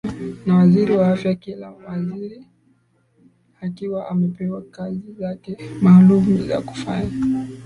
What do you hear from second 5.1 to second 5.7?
zake